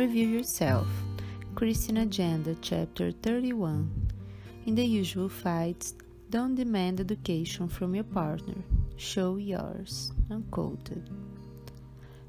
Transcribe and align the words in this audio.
Review 0.00 0.28
Yourself. 0.28 0.86
Christian 1.54 1.98
Agenda, 1.98 2.56
Chapter 2.62 3.12
31. 3.12 4.10
In 4.64 4.74
the 4.74 4.82
usual 4.82 5.28
fights, 5.28 5.92
don't 6.30 6.54
demand 6.54 7.00
education 7.00 7.68
from 7.68 7.94
your 7.94 8.04
partner. 8.04 8.54
Show 8.96 9.36
yours. 9.36 10.12
Unquoted. 10.30 11.10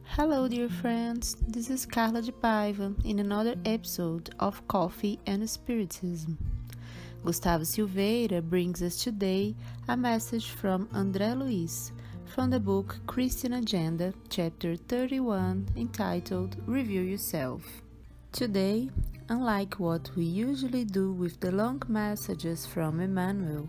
Hello, 0.04 0.50
dear 0.50 0.68
friends. 0.68 1.38
This 1.48 1.70
is 1.70 1.86
Carla 1.86 2.22
de 2.22 2.34
Paiva 2.34 2.94
in 3.06 3.20
another 3.20 3.56
episode 3.64 4.36
of 4.38 4.68
Coffee 4.68 5.18
and 5.26 5.50
Spiritism. 5.50 6.38
Gustavo 7.24 7.64
Silveira 7.64 8.42
brings 8.42 8.82
us 8.82 9.02
today 9.02 9.56
a 9.88 9.96
message 9.96 10.50
from 10.50 10.88
André 10.88 11.38
Luiz 11.40 11.94
from 12.36 12.50
the 12.50 12.60
book 12.60 12.96
Christian 13.08 13.54
Agenda, 13.54 14.14
chapter 14.30 14.78
31, 14.78 15.68
entitled 15.76 16.56
Review 16.66 17.02
Yourself. 17.02 17.62
Today, 18.32 18.90
unlike 19.28 19.74
what 19.82 20.10
we 20.16 20.24
usually 20.24 20.86
do 20.86 21.12
with 21.12 21.42
the 21.42 21.52
long 21.52 21.82
messages 21.90 22.66
from 22.66 23.02
Emmanuel, 23.02 23.68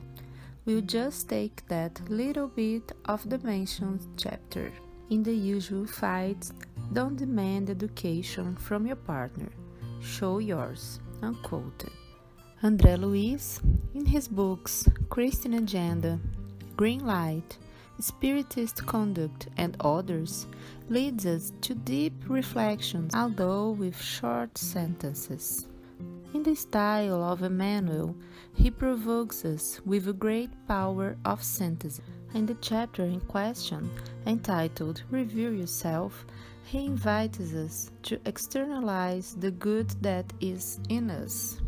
we'll 0.64 0.81
just 0.83 1.28
take 1.28 1.67
that 1.67 2.01
little 2.09 2.47
bit 2.47 2.92
of 3.06 3.28
the 3.28 3.39
mentioned 3.39 4.06
chapter. 4.17 4.70
In 5.11 5.25
the 5.25 5.34
usual 5.34 5.84
fights, 5.84 6.53
don't 6.92 7.17
demand 7.17 7.69
education 7.69 8.55
from 8.55 8.86
your 8.86 8.97
partner. 8.97 9.51
Show 10.01 10.39
yours. 10.39 11.01
Unquoted. 11.20 11.91
André 12.62 12.97
Luiz, 12.97 13.61
in 13.92 14.06
his 14.06 14.29
books 14.29 14.89
Christian 15.08 15.55
Agenda, 15.55 16.20
Green 16.77 17.05
Light, 17.05 17.58
Spiritist 18.03 18.84
conduct, 18.84 19.47
and 19.56 19.77
others 19.78 20.48
leads 20.89 21.25
us 21.25 21.53
to 21.61 21.72
deep 21.72 22.12
reflections, 22.27 23.14
although 23.14 23.70
with 23.70 23.97
short 23.97 24.58
sentences. 24.58 25.69
In 26.34 26.42
the 26.42 26.56
style 26.56 27.23
of 27.23 27.45
Emmanuel, 27.45 28.17
he 28.55 28.73
provokes 28.73 29.45
us 29.45 29.80
with 29.86 30.08
a 30.08 30.12
great 30.12 30.50
power 30.67 31.17
of 31.25 31.45
synthesis. 31.45 32.05
In 32.34 32.45
the 32.45 32.56
chapter 32.61 33.05
in 33.05 33.20
question, 33.20 33.89
entitled 34.27 35.05
Review 35.08 35.50
Yourself, 35.50 36.27
he 36.64 36.86
invites 36.86 37.39
us 37.39 37.92
to 38.03 38.19
externalize 38.25 39.36
the 39.36 39.53
good 39.53 39.91
that 40.03 40.33
is 40.41 40.80
in 40.89 41.08
us. 41.08 41.61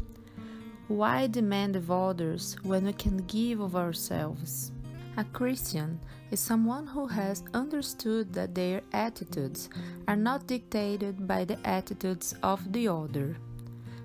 Why 0.89 1.29
demand 1.29 1.77
of 1.77 1.93
others 1.93 2.57
when 2.65 2.87
we 2.87 2.93
can 2.93 3.19
give 3.19 3.61
of 3.61 3.77
ourselves? 3.77 4.73
A 5.17 5.23
Christian 5.23 6.01
is 6.33 6.41
someone 6.41 6.89
who 6.89 7.07
has 7.07 7.45
understood 7.55 8.33
that 8.33 8.53
their 8.53 8.83
attitudes 8.93 9.69
are 10.09 10.17
not 10.17 10.49
dictated 10.49 11.29
by 11.29 11.45
the 11.45 11.57
attitudes 11.65 12.35
of 12.43 12.73
the 12.73 12.89
other. 12.89 13.37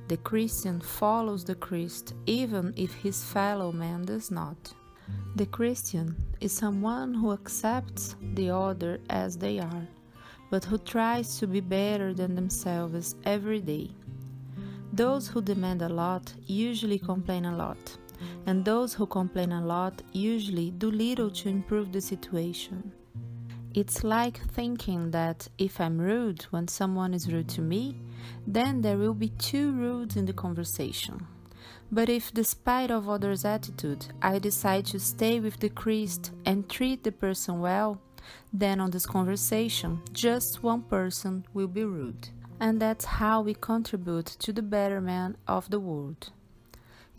The 0.08 0.18
Christian 0.18 0.80
follows 0.80 1.44
the 1.44 1.56
Christ 1.56 2.14
even 2.28 2.76
if 2.78 2.94
his 2.94 3.24
fellow 3.24 3.72
man 3.72 4.06
does 4.06 4.30
not. 4.30 4.72
The 5.36 5.48
Christian 5.48 6.16
is 6.42 6.52
someone 6.52 7.16
who 7.16 7.32
accepts 7.32 8.16
the 8.36 8.52
other 8.52 9.00
as 9.10 9.36
they 9.36 9.58
are, 9.58 9.88
but 10.52 10.64
who 10.64 10.78
tries 10.78 11.40
to 11.40 11.48
be 11.48 11.60
better 11.60 12.14
than 12.14 12.36
themselves 12.36 13.16
every 13.26 13.62
day. 13.62 13.90
Those 14.94 15.28
who 15.28 15.42
demand 15.42 15.82
a 15.82 15.90
lot 15.90 16.32
usually 16.46 17.00
complain 17.00 17.46
a 17.46 17.56
lot 17.56 17.98
and 18.46 18.64
those 18.64 18.94
who 18.94 19.06
complain 19.06 19.52
a 19.52 19.66
lot 19.66 20.02
usually 20.12 20.72
do 20.72 20.92
little 20.92 21.30
to 21.32 21.50
improve 21.50 21.92
the 21.92 22.02
situation. 22.02 22.92
It's 23.76 24.04
like 24.04 24.38
thinking 24.52 25.12
that 25.12 25.48
if 25.60 25.80
I'm 25.80 26.00
rude 26.00 26.42
when 26.50 26.68
someone 26.68 27.14
is 27.14 27.32
rude 27.32 27.50
to 27.50 27.62
me, 27.62 27.96
then 28.48 28.82
there 28.82 28.98
will 28.98 29.14
be 29.14 29.30
two 29.30 29.72
rudes 29.74 30.16
in 30.16 30.26
the 30.26 30.34
conversation. 30.34 31.28
But 31.92 32.10
if, 32.10 32.34
despite 32.34 32.90
of 32.90 33.08
others' 33.08 33.46
attitude, 33.46 34.08
I 34.22 34.40
decide 34.40 34.86
to 34.88 35.00
stay 35.00 35.40
with 35.40 35.60
the 35.60 35.70
Christ 35.70 36.32
and 36.46 36.68
treat 36.68 37.04
the 37.04 37.12
person 37.12 37.60
well, 37.60 38.02
then 38.52 38.80
on 38.80 38.92
this 38.92 39.06
conversation, 39.06 40.02
just 40.14 40.64
one 40.64 40.82
person 40.84 41.46
will 41.54 41.68
be 41.68 41.84
rude. 41.84 42.30
And 42.60 42.82
that's 42.82 43.06
how 43.06 43.42
we 43.42 43.54
contribute 43.54 44.26
to 44.26 44.52
the 44.52 44.62
betterment 44.62 45.38
of 45.48 45.70
the 45.70 45.80
world 45.80 46.32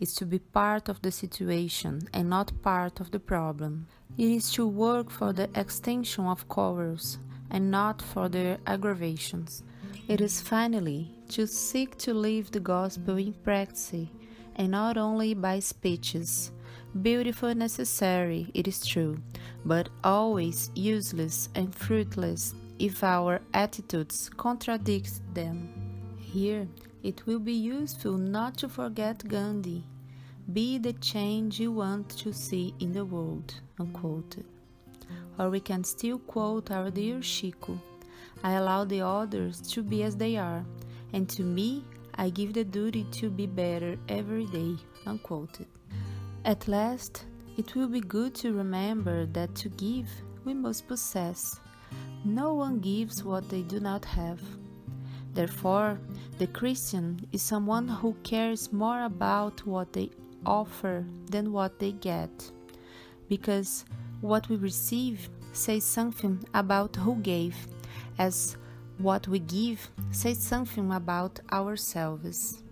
is 0.01 0.13
to 0.15 0.25
be 0.25 0.39
part 0.39 0.89
of 0.89 1.01
the 1.01 1.11
situation 1.11 2.01
and 2.11 2.29
not 2.29 2.51
part 2.63 2.99
of 2.99 3.11
the 3.11 3.19
problem. 3.19 3.87
It 4.17 4.29
is 4.29 4.51
to 4.53 4.67
work 4.67 5.09
for 5.09 5.31
the 5.31 5.49
extinction 5.55 6.25
of 6.25 6.49
quarrels 6.49 7.19
and 7.51 7.69
not 7.69 8.01
for 8.01 8.27
their 8.27 8.57
aggravations. 8.65 9.63
It 10.07 10.19
is 10.19 10.41
finally 10.41 11.15
to 11.29 11.45
seek 11.45 11.97
to 11.99 12.13
live 12.13 12.51
the 12.51 12.59
gospel 12.59 13.17
in 13.17 13.33
practice 13.33 14.07
and 14.55 14.71
not 14.71 14.97
only 14.97 15.33
by 15.35 15.59
speeches. 15.59 16.51
Beautiful 17.01 17.49
and 17.49 17.59
necessary, 17.59 18.51
it 18.53 18.67
is 18.67 18.85
true, 18.85 19.17
but 19.63 19.87
always 20.03 20.71
useless 20.75 21.47
and 21.55 21.73
fruitless 21.73 22.53
if 22.79 23.03
our 23.03 23.39
attitudes 23.53 24.29
contradict 24.35 25.21
them. 25.33 25.69
Here, 26.19 26.67
it 27.03 27.25
will 27.25 27.39
be 27.39 27.53
useful 27.53 28.17
not 28.17 28.57
to 28.57 28.67
forget 28.69 29.27
Gandhi. 29.27 29.83
Be 30.53 30.77
the 30.77 30.93
change 30.93 31.59
you 31.59 31.71
want 31.71 32.09
to 32.17 32.33
see 32.33 32.73
in 32.79 32.91
the 32.91 33.05
world. 33.05 33.53
Unquote. 33.79 34.37
Or 35.39 35.49
we 35.49 35.59
can 35.59 35.83
still 35.83 36.19
quote 36.19 36.71
our 36.71 36.89
dear 36.89 37.21
Chico 37.21 37.79
I 38.43 38.53
allow 38.53 38.83
the 38.83 39.01
others 39.01 39.61
to 39.73 39.83
be 39.83 40.03
as 40.03 40.15
they 40.17 40.35
are, 40.35 40.65
and 41.13 41.29
to 41.29 41.43
me 41.43 41.85
I 42.15 42.29
give 42.29 42.53
the 42.53 42.63
duty 42.63 43.05
to 43.11 43.29
be 43.29 43.45
better 43.45 43.97
every 44.09 44.45
day. 44.47 44.75
Unquote. 45.05 45.59
At 46.43 46.67
last, 46.67 47.25
it 47.57 47.75
will 47.75 47.87
be 47.87 48.01
good 48.01 48.33
to 48.35 48.53
remember 48.53 49.25
that 49.27 49.53
to 49.55 49.69
give 49.69 50.09
we 50.43 50.53
must 50.53 50.87
possess. 50.87 51.59
No 52.25 52.53
one 52.53 52.79
gives 52.79 53.23
what 53.23 53.47
they 53.49 53.61
do 53.61 53.79
not 53.79 54.03
have. 54.05 54.41
Therefore, 55.33 55.99
the 56.39 56.47
Christian 56.47 57.25
is 57.31 57.41
someone 57.41 57.87
who 57.87 58.15
cares 58.23 58.73
more 58.73 59.03
about 59.03 59.65
what 59.65 59.93
they 59.93 60.09
offer 60.45 61.05
than 61.29 61.51
what 61.51 61.79
they 61.79 61.91
get, 61.91 62.51
because 63.29 63.85
what 64.21 64.49
we 64.49 64.55
receive 64.55 65.29
says 65.53 65.83
something 65.83 66.43
about 66.53 66.95
who 66.95 67.15
gave, 67.17 67.55
as 68.17 68.57
what 68.97 69.27
we 69.27 69.39
give 69.39 69.89
says 70.11 70.37
something 70.37 70.91
about 70.91 71.39
ourselves. 71.51 72.63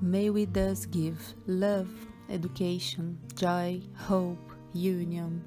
May 0.00 0.30
we 0.30 0.44
thus 0.44 0.86
give 0.86 1.34
love, 1.46 1.88
education, 2.30 3.18
joy, 3.34 3.80
hope, 3.96 4.52
union, 4.72 5.42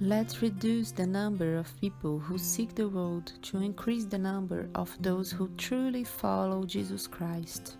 Let's 0.00 0.42
reduce 0.42 0.90
the 0.90 1.06
number 1.06 1.56
of 1.56 1.80
people 1.80 2.18
who 2.18 2.36
seek 2.36 2.74
the 2.74 2.86
world 2.86 3.32
to 3.44 3.56
increase 3.56 4.04
the 4.04 4.18
number 4.18 4.68
of 4.74 4.94
those 5.00 5.32
who 5.32 5.48
truly 5.56 6.04
follow 6.04 6.64
Jesus 6.66 7.06
Christ. 7.06 7.78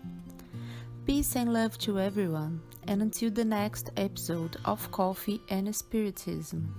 Peace 1.07 1.37
and 1.37 1.53
love 1.53 1.77
to 1.77 2.01
everyone, 2.01 2.59
and 2.85 3.01
until 3.01 3.31
the 3.31 3.45
next 3.45 3.91
episode 3.95 4.57
of 4.65 4.91
Coffee 4.91 5.41
and 5.47 5.73
Spiritism. 5.73 6.75